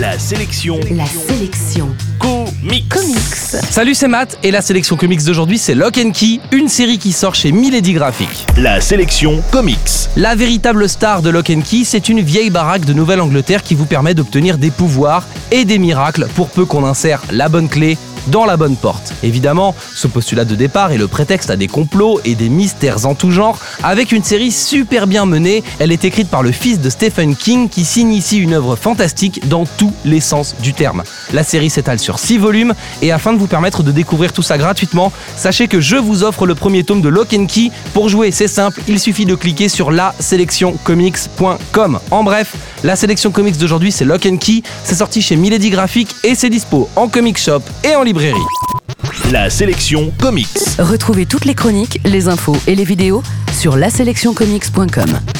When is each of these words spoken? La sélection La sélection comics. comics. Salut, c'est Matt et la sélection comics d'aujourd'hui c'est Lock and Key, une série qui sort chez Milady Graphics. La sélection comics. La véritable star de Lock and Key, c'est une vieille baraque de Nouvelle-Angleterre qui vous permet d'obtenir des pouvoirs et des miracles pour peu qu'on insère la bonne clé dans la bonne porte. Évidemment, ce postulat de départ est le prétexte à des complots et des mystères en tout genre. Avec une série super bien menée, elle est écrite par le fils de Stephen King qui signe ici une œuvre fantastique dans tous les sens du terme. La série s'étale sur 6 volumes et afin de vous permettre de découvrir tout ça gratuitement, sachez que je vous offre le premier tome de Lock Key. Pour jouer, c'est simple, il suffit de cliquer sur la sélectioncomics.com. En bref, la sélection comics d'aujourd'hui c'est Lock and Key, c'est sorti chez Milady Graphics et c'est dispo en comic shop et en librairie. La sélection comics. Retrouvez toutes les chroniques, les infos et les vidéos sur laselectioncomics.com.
La 0.00 0.18
sélection 0.18 0.80
La 0.96 1.04
sélection 1.04 1.94
comics. 2.18 2.88
comics. 2.88 3.18
Salut, 3.70 3.94
c'est 3.94 4.08
Matt 4.08 4.38
et 4.42 4.50
la 4.50 4.62
sélection 4.62 4.96
comics 4.96 5.22
d'aujourd'hui 5.22 5.58
c'est 5.58 5.74
Lock 5.74 5.98
and 5.98 6.12
Key, 6.12 6.40
une 6.52 6.68
série 6.68 6.96
qui 6.96 7.12
sort 7.12 7.34
chez 7.34 7.52
Milady 7.52 7.92
Graphics. 7.92 8.46
La 8.56 8.80
sélection 8.80 9.42
comics. 9.50 10.08
La 10.16 10.34
véritable 10.34 10.88
star 10.88 11.20
de 11.20 11.28
Lock 11.28 11.50
and 11.50 11.60
Key, 11.60 11.82
c'est 11.84 12.08
une 12.08 12.20
vieille 12.20 12.48
baraque 12.48 12.86
de 12.86 12.94
Nouvelle-Angleterre 12.94 13.62
qui 13.62 13.74
vous 13.74 13.84
permet 13.84 14.14
d'obtenir 14.14 14.56
des 14.56 14.70
pouvoirs 14.70 15.26
et 15.50 15.66
des 15.66 15.78
miracles 15.78 16.28
pour 16.34 16.48
peu 16.48 16.64
qu'on 16.64 16.86
insère 16.86 17.20
la 17.30 17.50
bonne 17.50 17.68
clé 17.68 17.98
dans 18.28 18.44
la 18.44 18.56
bonne 18.56 18.76
porte. 18.76 19.12
Évidemment, 19.22 19.74
ce 19.94 20.06
postulat 20.06 20.44
de 20.44 20.54
départ 20.54 20.92
est 20.92 20.98
le 20.98 21.08
prétexte 21.08 21.50
à 21.50 21.56
des 21.56 21.68
complots 21.68 22.20
et 22.24 22.34
des 22.34 22.48
mystères 22.48 23.06
en 23.06 23.14
tout 23.14 23.30
genre. 23.30 23.58
Avec 23.82 24.12
une 24.12 24.24
série 24.24 24.52
super 24.52 25.06
bien 25.06 25.26
menée, 25.26 25.62
elle 25.78 25.92
est 25.92 26.04
écrite 26.04 26.28
par 26.28 26.42
le 26.42 26.52
fils 26.52 26.80
de 26.80 26.90
Stephen 26.90 27.36
King 27.36 27.68
qui 27.68 27.84
signe 27.84 28.12
ici 28.12 28.38
une 28.38 28.54
œuvre 28.54 28.76
fantastique 28.76 29.48
dans 29.48 29.64
tous 29.64 29.92
les 30.04 30.20
sens 30.20 30.56
du 30.60 30.72
terme. 30.72 31.02
La 31.32 31.42
série 31.42 31.70
s'étale 31.70 31.98
sur 31.98 32.18
6 32.18 32.38
volumes 32.38 32.74
et 33.02 33.12
afin 33.12 33.32
de 33.32 33.38
vous 33.38 33.46
permettre 33.46 33.82
de 33.82 33.92
découvrir 33.92 34.32
tout 34.32 34.42
ça 34.42 34.58
gratuitement, 34.58 35.12
sachez 35.36 35.68
que 35.68 35.80
je 35.80 35.96
vous 35.96 36.24
offre 36.24 36.46
le 36.46 36.54
premier 36.54 36.84
tome 36.84 37.00
de 37.00 37.08
Lock 37.08 37.28
Key. 37.28 37.70
Pour 37.92 38.08
jouer, 38.08 38.30
c'est 38.32 38.48
simple, 38.48 38.82
il 38.88 38.98
suffit 38.98 39.24
de 39.24 39.34
cliquer 39.34 39.68
sur 39.68 39.90
la 39.90 40.14
sélectioncomics.com. 40.18 42.00
En 42.10 42.24
bref, 42.24 42.54
la 42.84 42.96
sélection 42.96 43.30
comics 43.30 43.58
d'aujourd'hui 43.58 43.92
c'est 43.92 44.04
Lock 44.04 44.26
and 44.26 44.36
Key, 44.38 44.62
c'est 44.84 44.94
sorti 44.94 45.22
chez 45.22 45.36
Milady 45.36 45.70
Graphics 45.70 46.14
et 46.24 46.34
c'est 46.34 46.50
dispo 46.50 46.88
en 46.96 47.08
comic 47.08 47.38
shop 47.38 47.62
et 47.84 47.94
en 47.94 48.02
librairie. 48.02 48.38
La 49.30 49.50
sélection 49.50 50.12
comics. 50.20 50.48
Retrouvez 50.78 51.26
toutes 51.26 51.44
les 51.44 51.54
chroniques, 51.54 52.00
les 52.04 52.28
infos 52.28 52.56
et 52.66 52.74
les 52.74 52.84
vidéos 52.84 53.22
sur 53.52 53.76
laselectioncomics.com. 53.76 55.39